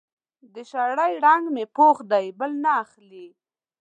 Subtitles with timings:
[0.53, 3.27] د شړۍ رنګ مې پوخ دی؛ بل نه اخلي.